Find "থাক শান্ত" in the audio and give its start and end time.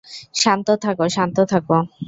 0.83-1.37